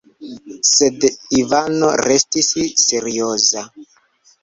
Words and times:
Sed 0.69 1.05
Ivano 1.41 1.91
restis 2.07 2.53
serioza. 2.89 3.69